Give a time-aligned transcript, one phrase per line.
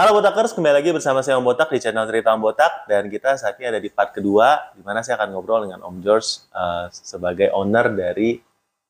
[0.00, 3.36] Halo Botakers, kembali lagi bersama saya Om Botak di channel Cerita Om Botak dan kita
[3.36, 6.88] saat ini ada di part kedua di mana saya akan ngobrol dengan Om George uh,
[6.88, 8.40] sebagai owner dari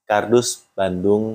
[0.06, 1.34] Kardus Bandung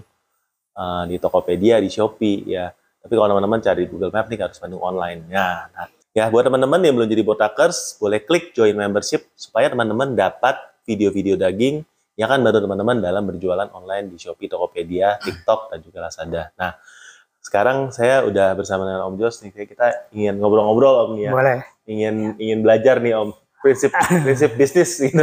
[0.80, 2.72] uh, di Tokopedia di Shopee ya.
[2.72, 5.68] Tapi kalau teman-teman cari Google Map nih Kardus Bandung online ya.
[5.68, 10.56] Nah, ya buat teman-teman yang belum jadi Botakers boleh klik join membership supaya teman-teman dapat
[10.88, 11.84] video-video daging
[12.16, 16.56] yang akan bantu teman-teman dalam berjualan online di Shopee, Tokopedia, TikTok dan juga Lazada.
[16.56, 16.80] Nah,
[17.46, 21.30] sekarang saya udah bersama dengan Om Jos nih, kita ingin ngobrol-ngobrol Om ya.
[21.30, 21.62] Boleh.
[21.86, 23.94] Ingin ingin belajar nih Om prinsip
[24.26, 25.22] prinsip bisnis gitu.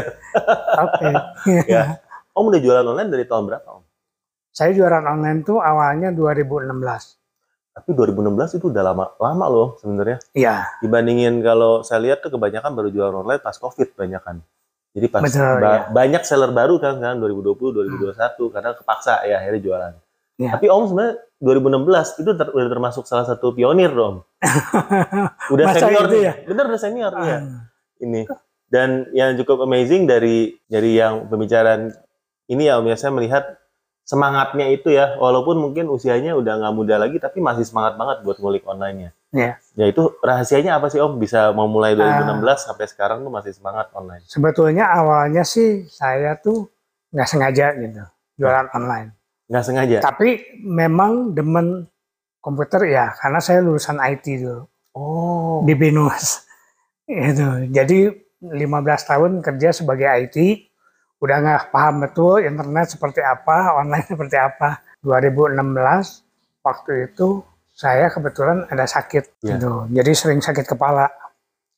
[0.78, 1.10] Oke.
[1.74, 1.98] ya.
[2.30, 3.82] Om udah jualan online dari tahun berapa Om?
[4.54, 6.70] Saya jualan online tuh awalnya 2016.
[7.72, 10.22] Tapi 2016 itu udah lama lama loh sebenarnya.
[10.30, 10.78] Iya.
[10.78, 14.38] Dibandingin kalau saya lihat tuh kebanyakan baru jualan online pas Covid banyak kan.
[14.92, 15.80] Jadi pas Betul, ba- ya.
[15.90, 19.92] banyak seller baru kan kan 2020 2021 karena kepaksa ya akhirnya jualan.
[20.36, 20.56] Ya.
[20.56, 24.24] Tapi Om sebenarnya 2016 itu ter- udah termasuk salah satu pionir dong.
[25.54, 26.32] Udah Masa senior itu ya?
[26.42, 27.36] Bener udah senior ya.
[27.38, 27.40] Ah,
[27.98, 28.22] Ini.
[28.66, 31.92] Dan yang cukup amazing dari dari yang pembicaraan
[32.46, 33.44] ini ya Om ya saya melihat
[34.02, 38.40] semangatnya itu ya walaupun mungkin usianya udah nggak muda lagi tapi masih semangat banget buat
[38.40, 39.12] ngulik online-nya.
[39.30, 39.60] Iya.
[39.74, 42.18] Ya itu rahasianya apa sih Om bisa mau mulai Ah.
[42.24, 44.24] 2016 sampai sekarang tuh masih semangat online.
[44.24, 46.66] Sebetulnya awalnya sih saya tuh
[47.12, 48.02] nggak sengaja gitu
[48.36, 49.12] jualan online.
[49.52, 49.96] Nggak sengaja.
[50.00, 50.28] Tapi
[50.64, 51.84] memang demen
[52.40, 55.60] komputer ya karena saya lulusan IT dulu Oh.
[55.64, 56.48] di Binus.
[57.06, 57.68] Itu.
[57.68, 58.08] Jadi
[58.42, 58.58] 15
[59.06, 60.36] tahun kerja sebagai IT,
[61.20, 64.80] udah nggak paham betul internet seperti apa, online seperti apa.
[65.04, 66.24] 2016
[66.62, 69.58] waktu itu saya kebetulan ada sakit Iya.
[69.58, 69.72] gitu.
[69.90, 71.06] Jadi sering sakit kepala.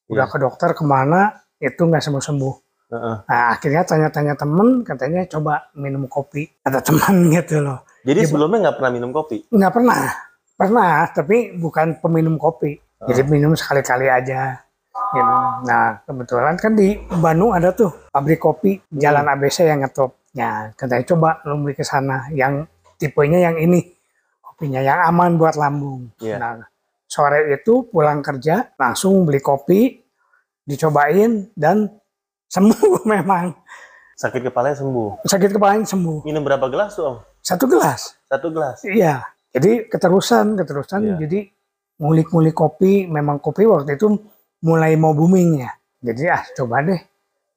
[0.09, 0.33] Udah Iya.
[0.33, 2.55] ke dokter ke mana itu nggak sembuh-sembuh.
[2.93, 3.17] Heeh.
[3.25, 6.49] Nah akhirnya tanya-tanya temen katanya coba minum kopi.
[6.67, 7.85] Ada teman gitu loh.
[8.05, 8.29] Jadi Bu.
[8.29, 9.37] sebelumnya nggak pernah minum kopi.
[9.49, 10.01] Nggak pernah.
[10.55, 12.79] Pernah, tapi bukan peminum kopi.
[13.05, 14.65] Jadi minum sekali-kali aja.
[14.95, 15.35] Gitu.
[15.67, 20.15] Nah, kebetulan kan di Bandung ada tuh pabrik kopi Jalan ABC yang ngetop.
[20.35, 22.67] Ya, katanya coba lu beli ke sana yang
[22.99, 23.83] tipenya yang ini.
[24.43, 26.15] Kopinya yang aman buat lambung.
[26.23, 26.39] Iya.
[26.39, 26.67] Nah,
[27.11, 29.99] sore itu pulang kerja langsung beli kopi,
[30.67, 31.91] dicobain dan
[32.49, 33.55] sembuh memang.
[34.15, 35.27] Sakit kepalanya sembuh.
[35.27, 36.23] Sakit kepalanya sembuh.
[36.23, 37.17] Minum berapa gelas tuh Om?
[37.43, 38.15] Satu gelas.
[38.31, 38.79] Satu gelas.
[38.87, 39.27] Iya.
[39.51, 41.01] Jadi keterusan, keterusan.
[41.03, 41.17] Iya.
[41.27, 41.41] Jadi
[41.99, 44.11] ngulik-ngulik kopi, memang kopi waktu itu
[44.63, 45.71] mulai mau booming ya.
[46.05, 47.01] Jadi ah coba deh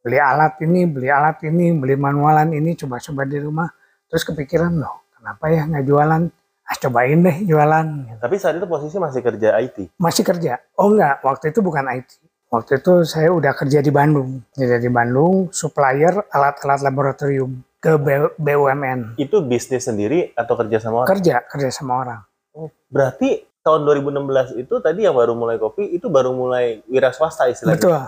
[0.07, 3.67] beli alat ini, beli alat ini, beli manualan ini, coba-coba di rumah.
[4.07, 6.21] Terus kepikiran loh, kenapa ya nggak jualan?
[6.67, 7.87] Ah cobain deh jualan.
[8.19, 9.99] Tapi saat itu posisi masih kerja IT.
[9.99, 10.63] Masih kerja?
[10.79, 12.07] Oh enggak, waktu itu bukan IT.
[12.47, 14.39] Waktu itu saya udah kerja di Bandung.
[14.55, 17.99] Kerja di Bandung, supplier alat-alat laboratorium ke
[18.39, 19.19] BUMN.
[19.19, 21.09] Itu bisnis sendiri atau kerja sama orang?
[21.11, 22.21] Kerja, kerja sama orang.
[22.55, 27.51] Oh, berarti tahun 2016 itu tadi yang baru mulai kopi itu baru mulai wira swasta
[27.51, 27.75] istilahnya.
[27.75, 28.01] Betul.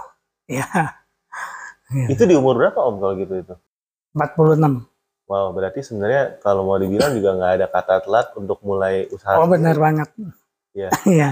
[0.48, 0.66] Iya.
[2.08, 3.56] Itu di umur berapa Om kalau gitu itu?
[4.16, 4.88] 46.
[5.30, 9.38] Wow, berarti sebenarnya kalau mau dibilang juga nggak ada kata telat untuk mulai usaha.
[9.38, 10.10] Oh benar banget.
[10.74, 10.90] Iya.
[11.06, 11.30] Iya.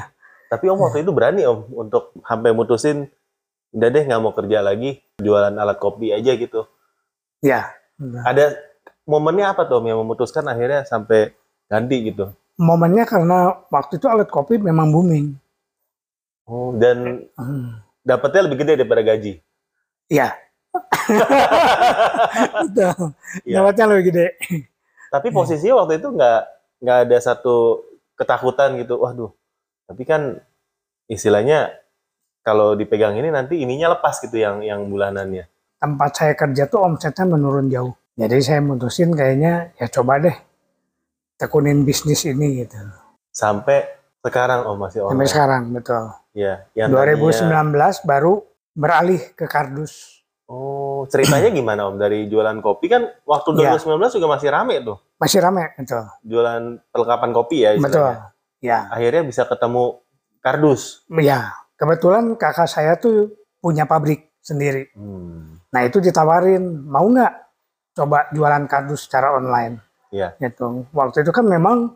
[0.47, 3.07] Tapi Om waktu itu berani Om untuk sampai mutusin
[3.75, 6.63] udah deh nggak mau kerja lagi jualan alat kopi aja gitu.
[7.43, 7.67] Iya.
[7.97, 8.21] benar.
[8.29, 8.45] Ada
[9.03, 11.35] momennya apa tuh Om yang memutuskan akhirnya sampai
[11.67, 12.31] ganti gitu?
[12.57, 15.35] Momennya karena waktu itu alat kopi memang booming.
[16.47, 17.83] Oh, dan Hmm.
[18.07, 19.43] dapatnya lebih gede daripada gaji.
[20.07, 20.31] Iya.
[22.63, 23.11] Betul.
[23.43, 23.55] Iya.
[23.61, 24.27] Dapatnya lebih gede.
[25.11, 26.39] Tapi posisinya waktu itu nggak
[26.83, 27.83] nggak ada satu
[28.15, 28.95] ketakutan gitu.
[28.99, 29.31] Waduh.
[29.87, 30.35] Tapi kan
[31.07, 31.71] istilahnya
[32.43, 35.47] kalau dipegang ini nanti ininya lepas gitu yang yang bulanannya.
[35.79, 37.95] Tempat saya kerja tuh omsetnya menurun jauh.
[38.17, 40.35] Jadi saya mutusin kayaknya ya coba deh
[41.37, 42.75] tekunin bisnis ini gitu.
[43.31, 43.85] Sampai
[44.19, 45.31] sekarang oh masih Sampai online.
[45.31, 46.03] sekarang betul.
[46.35, 48.33] Iya, yang 2019 tadinya- baru
[48.75, 50.19] beralih ke kardus.
[50.47, 51.99] Oh, ceritanya gimana Om?
[51.99, 53.75] Dari jualan kopi kan waktu Iya.
[53.77, 54.97] 2019 juga masih rame tuh.
[55.19, 56.03] Masih ramai betul.
[56.23, 58.15] Jualan perlengkapan kopi ya Betul.
[58.59, 58.89] Ya.
[58.89, 60.01] Akhirnya bisa ketemu
[60.41, 61.05] kardus.
[61.11, 64.89] Ya, kebetulan kakak saya tuh punya pabrik sendiri.
[64.95, 65.59] Hmm.
[65.69, 67.33] Nah itu ditawarin, mau nggak
[67.93, 69.81] coba jualan kardus secara online?
[70.09, 70.33] Iya.
[70.39, 70.87] Gitu.
[70.95, 71.91] Waktu itu kan memang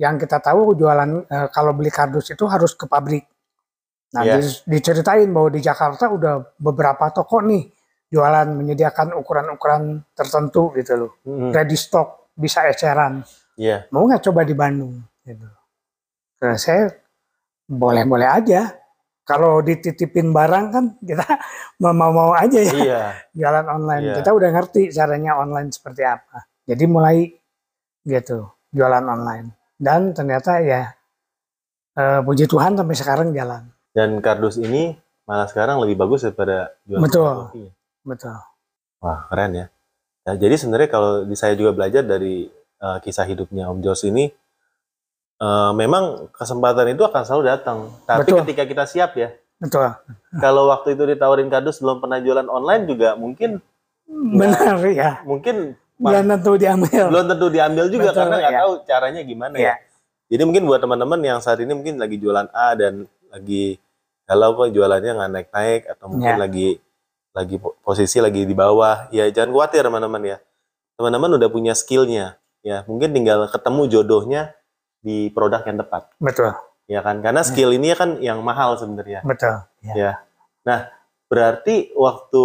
[0.00, 3.28] yang kita tahu jualan eh, kalau beli kardus itu harus ke pabrik.
[4.16, 7.68] Nah di- diceritain bahwa di Jakarta udah beberapa toko nih
[8.10, 11.54] jualan menyediakan ukuran-ukuran tertentu gitu loh, Hmm.
[11.54, 13.22] ready stock bisa eceran.
[13.54, 13.86] Iya.
[13.92, 14.98] Mau nggak coba di Bandung?
[15.22, 15.46] Gitu.
[16.40, 16.88] Nah, saya
[17.68, 18.74] boleh-boleh aja.
[19.22, 21.22] Kalau dititipin barang kan kita
[21.84, 23.02] mau-mau aja ya Iya.
[23.30, 24.02] jualan online.
[24.10, 24.14] Iya.
[24.18, 26.50] Kita udah ngerti caranya online seperti apa.
[26.66, 27.30] Jadi mulai
[28.02, 29.54] gitu jualan online.
[29.78, 30.90] Dan ternyata ya
[31.94, 33.70] eh, puji Tuhan sampai sekarang jalan.
[33.94, 34.98] Dan kardus ini
[35.28, 37.34] malah sekarang lebih bagus daripada jualan Betul.
[37.54, 37.72] kopinya.
[38.02, 38.36] Betul.
[39.00, 39.66] Wah, keren ya.
[40.26, 42.50] Nah, jadi sebenarnya kalau di saya juga belajar dari
[42.82, 44.26] eh, kisah hidupnya Om Jos ini,
[45.40, 47.78] eh, memang kesempatan itu akan selalu datang.
[48.04, 48.38] Tapi Betul.
[48.44, 49.88] ketika kita siap ya, Betul.
[50.36, 53.58] kalau waktu itu ditawarin kardus belum pernah jualan online juga mungkin
[54.10, 55.22] Benar ya.
[55.22, 57.04] mungkin Belum tentu diambil.
[57.12, 58.60] belum tentu diambil juga Betul, karena nggak ya.
[58.64, 59.62] tahu caranya gimana ya.
[59.62, 59.74] Iya.
[60.30, 63.76] Jadi mungkin buat teman-teman yang saat ini mungkin lagi jualan A dan lagi
[64.24, 66.40] kalau kok jualannya nggak naik-naik atau mungkin Ya.
[66.40, 66.68] lagi
[67.30, 70.36] lagi po- posisi lagi di bawah, ya jangan khawatir teman-teman ya.
[70.98, 74.42] Teman-teman udah punya skillnya, ya mungkin tinggal ketemu jodohnya
[75.00, 76.52] di produk yang tepat, Betul.
[76.84, 77.24] ya kan?
[77.24, 79.24] Karena skill ini kan yang mahal sebenarnya.
[79.24, 79.64] Betul.
[79.96, 80.20] Ya.
[81.30, 82.44] Berarti waktu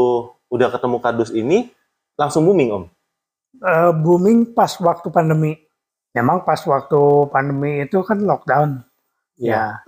[0.54, 1.74] udah ketemu kardus ini
[2.16, 2.84] langsung booming om.
[3.60, 5.58] Eh, booming pas waktu pandemi.
[6.16, 7.02] Memang pas waktu
[7.34, 8.86] pandemi itu kan lockdown.
[9.36, 9.84] Ya.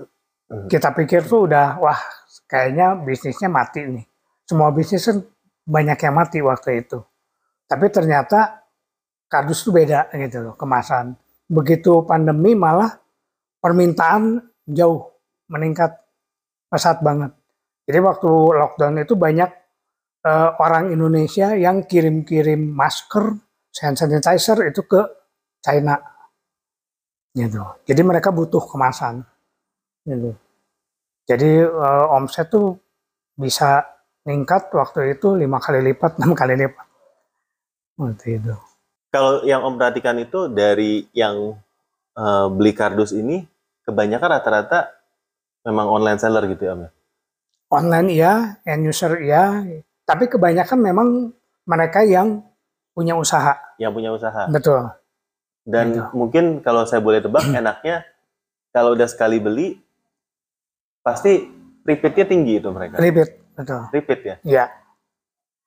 [0.50, 0.68] Hmm.
[0.68, 2.00] Kita pikir tuh udah wah
[2.50, 4.06] kayaknya bisnisnya mati nih.
[4.48, 5.24] Semua bisnis kan
[5.68, 7.00] banyak yang mati waktu itu.
[7.68, 8.64] Tapi ternyata
[9.28, 11.16] kardus tuh beda gitu loh kemasan.
[11.48, 12.92] Begitu pandemi malah
[13.64, 15.08] permintaan jauh
[15.48, 15.96] meningkat
[16.68, 17.32] pesat banget.
[17.88, 19.48] Jadi waktu lockdown itu banyak
[20.28, 23.40] eh, orang Indonesia yang kirim-kirim masker,
[23.80, 25.02] hand sanitizer itu ke
[25.64, 25.96] China.
[27.32, 27.64] Gitu.
[27.88, 29.24] Jadi mereka butuh kemasan.
[30.04, 30.36] Gitu.
[31.28, 32.76] Jadi eh, omset tuh
[33.40, 33.88] bisa
[34.28, 36.88] meningkat waktu itu lima kali lipat, enam kali lipat.
[37.96, 38.56] Waktu itu.
[39.08, 41.56] Kalau yang om perhatikan itu dari yang
[42.14, 43.48] eh, beli kardus ini
[43.88, 44.92] kebanyakan rata-rata
[45.64, 46.92] memang online seller gitu ya om ya.
[47.68, 48.34] Online iya,
[48.64, 49.60] end user iya,
[50.08, 51.08] tapi kebanyakan memang
[51.68, 52.40] mereka yang
[52.96, 53.60] punya usaha.
[53.76, 54.48] Yang punya usaha.
[54.48, 54.88] Betul.
[55.68, 56.04] Dan Gitu.
[56.16, 58.08] mungkin kalau saya boleh tebak enaknya
[58.72, 59.76] kalau udah sekali beli
[61.04, 61.44] pasti
[61.84, 63.00] repeatnya tinggi itu mereka.
[63.00, 63.82] Repeat, betul.
[63.92, 64.36] Repeat ya.
[64.44, 64.66] Iya,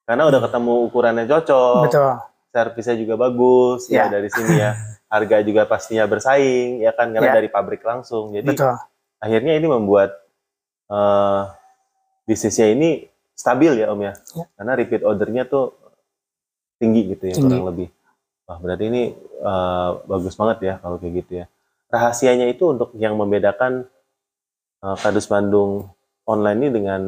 [0.05, 2.11] Karena udah ketemu ukurannya cocok, betul.
[2.51, 4.05] Servisnya juga bagus ya Ya.
[4.11, 4.71] dari sini ya.
[5.07, 7.37] Harga juga pastinya bersaing ya kan karena Ya.
[7.39, 8.31] dari pabrik langsung.
[8.31, 8.75] Jadi Betul.
[9.17, 10.11] akhirnya ini membuat
[10.87, 11.41] eh,
[12.23, 14.13] bisnisnya ini stabil ya Om ya.
[14.35, 14.45] Ya.
[14.55, 15.71] Karena repeat ordernya tuh
[16.75, 17.47] tinggi gitu ya Tinggi.
[17.47, 17.87] kurang lebih.
[18.47, 21.45] Wah, berarti ini eh, bagus banget ya kalau kayak gitu ya.
[21.87, 23.87] Rahasianya itu untuk yang membedakan
[24.83, 25.87] eh, kardus Bandung
[26.27, 27.01] online ini dengan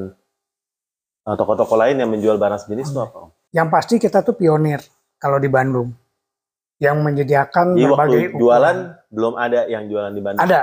[1.23, 3.31] toko-toko lain yang menjual barang sejenis itu apa Om?
[3.55, 4.83] Yang pasti kita tuh pionir
[5.23, 5.95] kalau di Bandung.
[6.83, 9.07] Yang menyediakan Jadi waktu berbagai jualan ukuran.
[9.07, 10.43] belum ada yang jualan di Bandung.
[10.43, 10.61] Ada.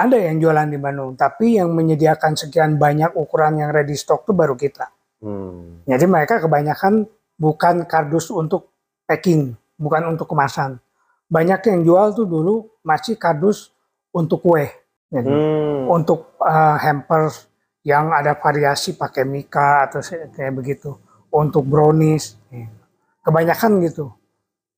[0.00, 4.32] Ada yang jualan di Bandung, tapi yang menyediakan sekian banyak ukuran yang ready stock tuh
[4.32, 4.88] baru kita.
[5.20, 5.84] Hmm.
[5.84, 7.04] Jadi mereka kebanyakan
[7.36, 8.72] bukan kardus untuk
[9.04, 10.80] packing, bukan untuk kemasan.
[11.28, 13.70] Banyak yang jual tuh dulu masih kardus
[14.10, 14.72] untuk kue.
[15.12, 15.28] Gitu.
[15.28, 15.84] Hmm.
[15.86, 17.46] Untuk uh, hampers
[17.84, 20.96] yang ada variasi pakai mika atau kayak begitu.
[21.28, 22.40] Untuk brownies.
[22.48, 22.79] gitu.
[23.20, 24.12] Kebanyakan gitu.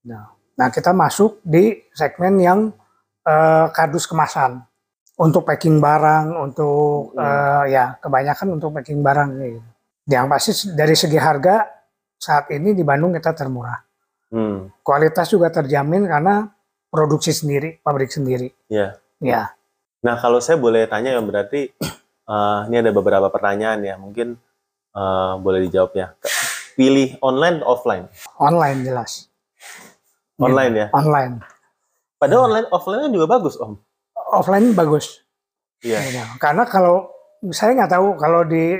[0.06, 2.60] Nah, nah kita masuk di segmen yang
[3.26, 4.62] uh, kardus kemasan.
[5.12, 9.60] Untuk packing barang, untuk uh, ya kebanyakan untuk packing barang gitu.
[10.08, 11.68] Yang pasti dari segi harga
[12.18, 13.78] saat ini di Bandung kita termurah.
[14.32, 14.72] Hmm.
[14.82, 16.48] Kualitas juga terjamin karena
[16.90, 18.50] produksi sendiri, pabrik sendiri.
[18.66, 18.98] Ya.
[19.22, 19.54] Ya,
[20.02, 21.70] Nah, kalau saya boleh tanya ya berarti
[22.34, 24.34] eh, ini ada beberapa pertanyaan ya, mungkin
[24.92, 26.06] eh, boleh dijawab ya.
[26.74, 28.08] Pilih online offline?
[28.40, 29.28] online jelas.
[30.40, 30.86] Online ya.
[30.96, 31.34] Online.
[32.16, 33.76] Padahal online offline juga bagus, Om.
[34.32, 35.20] Offline bagus.
[35.82, 35.98] Iya.
[36.08, 37.10] Ya, Karena kalau
[37.50, 38.78] saya nggak tahu kalau di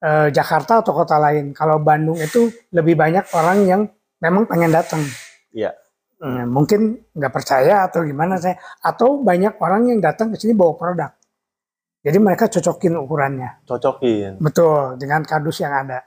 [0.00, 3.82] eh, Jakarta atau kota lain, kalau Bandung itu lebih banyak orang yang
[4.18, 5.00] memang pengen datang.
[5.54, 5.72] Iya.
[6.20, 10.76] Hmm, mungkin nggak percaya atau gimana saya, atau banyak orang yang datang ke sini bawa
[10.76, 11.10] produk.
[12.04, 14.36] Jadi mereka cocokin ukurannya, Cocokin.
[14.40, 16.04] betul dengan kardus yang ada.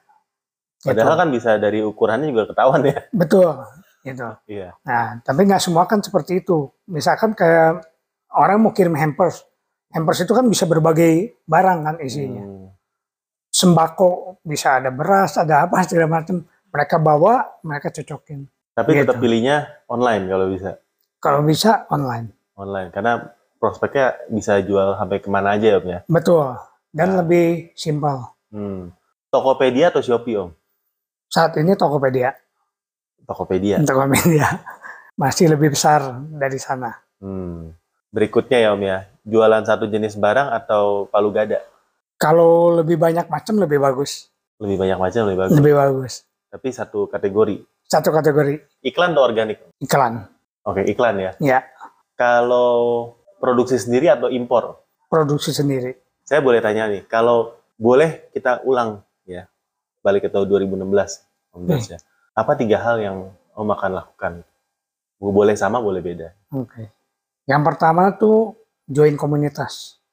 [0.83, 0.91] Gitu.
[0.91, 2.99] Padahal kan bisa dari ukurannya juga ketahuan ya.
[3.15, 3.55] betul,
[4.03, 4.27] gitu.
[4.45, 4.75] Iya.
[4.83, 6.67] Nah, tapi nggak semua kan seperti itu.
[6.85, 7.87] Misalkan kayak
[8.29, 9.47] orang mau kirim hampers,
[9.89, 12.43] hampers itu kan bisa berbagai barang kan isinya.
[12.43, 12.67] Hmm.
[13.47, 16.41] Sembako bisa ada beras, ada apa segala macam.
[16.67, 18.49] Mereka bawa, mereka cocokin.
[18.73, 18.99] Tapi Gitu.
[19.05, 20.81] tetap pilihnya online kalau bisa.
[21.17, 22.89] Kalau bisa online, Online.
[22.89, 23.21] Karena
[23.55, 25.99] prospeknya bisa jual sampai ke mana aja, Om ya.
[26.03, 26.53] betul.
[26.89, 27.17] Dan Nah.
[27.21, 28.25] lebih simpel.
[28.49, 28.89] Hmm.
[29.29, 30.49] Tokopedia atau Shopee, Om?
[31.33, 32.29] Saat ini Tokopedia,
[33.25, 33.81] Tokopedia.
[33.81, 34.61] Tokopedia
[35.17, 36.93] masih lebih besar dari sana.
[37.17, 37.73] Hmm.
[38.13, 38.97] Berikutnya ya, Om ya.
[39.25, 41.57] Jualan satu jenis barang atau palu gada?
[42.21, 44.29] Kalau lebih banyak macam lebih bagus,
[44.61, 45.53] Lebih banyak macam, lebih bagus.
[45.57, 46.13] lebih bagus.
[46.53, 47.65] Tapi satu kategori.
[47.89, 49.57] Satu kategori Iklan atau organik?
[49.81, 50.29] iklan,
[50.63, 51.31] Oke, iklan ya.
[51.41, 51.59] ya
[52.13, 53.09] Kalau
[53.41, 54.85] produksi sendiri atau impor?
[55.09, 55.97] produksi sendiri.
[56.21, 59.49] Saya boleh tanya nih, kalau boleh kita ulang ya,
[60.03, 60.83] balik ke tahun 2016,
[61.55, 61.99] Om Jos ya.
[62.35, 63.17] Apa tiga hal yang
[63.55, 64.33] Om akan lakukan?
[65.17, 66.35] Boleh sama, boleh beda.
[66.51, 66.91] Oke.
[67.47, 70.03] Yang pertama tuh join komunitas.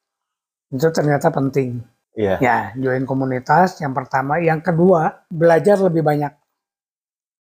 [0.71, 1.83] Itu ternyata penting.
[2.15, 2.39] Iya.
[2.39, 4.39] Ya, join komunitas yang pertama.
[4.39, 6.31] Yang kedua, belajar lebih banyak.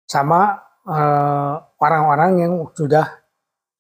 [0.09, 0.57] Sama
[0.89, 3.21] eh, orang-orang yang sudah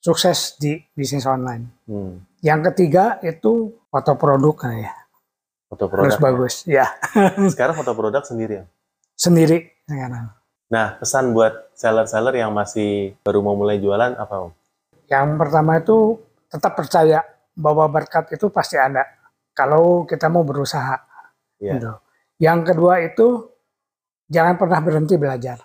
[0.00, 1.64] sukses di bisnis online.
[1.88, 2.20] Hmm.
[2.44, 4.99] Yang ketiga itu foto produk ya.
[5.70, 6.20] Foto Harus produk.
[6.20, 6.54] bagus.
[6.66, 6.90] Ya,
[7.52, 8.64] Sekarang foto produk sendiri ya.
[9.14, 10.34] sendiri sekarang.
[10.66, 14.52] Nah, pesan buat seller-seller yang masih baru mau mulai jualan apa Om?
[15.06, 15.98] Yang pertama itu
[16.46, 17.22] tetap percaya
[17.52, 19.02] bahwa berkat itu pasti ada.
[19.52, 20.98] Kalau kita mau berusaha.
[21.58, 21.72] Iya.
[21.76, 21.92] Gitu.
[22.40, 23.26] Yang kedua itu
[24.26, 25.58] jangan pernah berhenti belajar.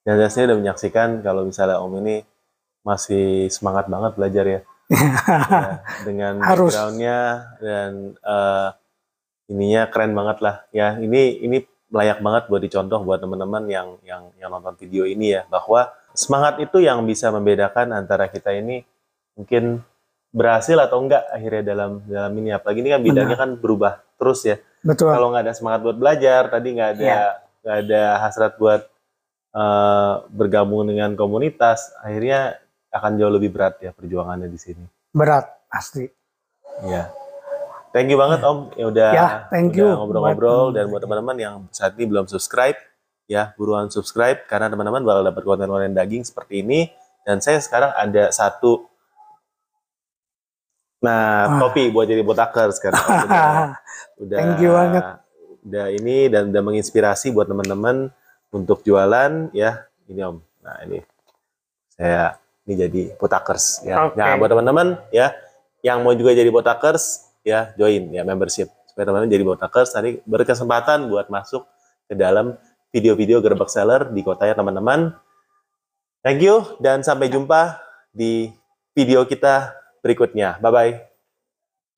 [0.00, 2.22] Dan saya udah menyaksikan kalau misalnya Om ini
[2.82, 4.60] masih semangat banget belajar ya.
[4.96, 6.70] Ya, dengan Harus.
[6.70, 7.18] backgroundnya
[7.58, 8.68] dan eh,
[9.46, 10.56] ininya keren banget lah.
[10.70, 15.38] Ya, ini ini layak banget buat dicontoh buat teman-teman yang yang yang nonton video ini
[15.38, 15.86] ya bahwa
[16.18, 18.82] semangat itu yang bisa membedakan antara kita ini
[19.38, 19.86] mungkin
[20.34, 24.58] berhasil atau enggak akhirnya dalam dalam ini apalagi ini kan bidangnya kan berubah terus ya
[24.82, 25.14] Betul.
[25.14, 27.22] kalau nggak ada semangat buat belajar tadi nggak ada Iya.
[27.62, 28.82] nggak ada hasrat buat
[29.54, 32.58] eh, bergabung dengan komunitas akhirnya
[32.90, 34.84] akan jauh lebih berat ya perjuangannya di sini
[35.14, 36.04] Berat pasti.
[36.84, 37.08] ya
[37.96, 38.68] thank you banget om.
[38.76, 39.88] Ya udah Ya, thank udah you.
[39.96, 40.76] ngobrol-ngobrol.
[40.76, 42.76] Dan buat teman-teman yang saat ini belum subscribe
[43.24, 44.44] ya buruan subscribe.
[44.44, 46.92] Karena teman-teman bakal dapat konten-konten daging seperti ini.
[47.24, 48.84] Dan saya sekarang ada satu
[50.96, 51.68] nah Wah.
[51.68, 53.00] kopi buat jadi botaker sekarang.
[53.26, 53.76] Udah
[54.16, 55.04] udah Thank you banget.
[55.60, 58.08] udah ini dan udah menginspirasi buat teman-teman
[58.48, 59.84] untuk jualan ya.
[60.06, 60.40] Ini om.
[60.60, 61.04] Nah ini.
[61.92, 64.08] Saya ini jadi botakers ya.
[64.08, 64.16] Oke.
[64.16, 65.36] nah buat teman-teman ya
[65.80, 68.66] yang mau juga jadi botakers ya join ya membership.
[68.90, 71.62] Supaya teman-teman jadi botakers tadi berkesempatan buat masuk
[72.10, 72.58] ke dalam
[72.90, 75.14] video-video gerbek seller di kotanya teman-teman.
[76.26, 77.78] Thank you dan sampai jumpa
[78.10, 78.50] di
[78.98, 80.58] video kita berikutnya.
[80.58, 81.15] Bye bye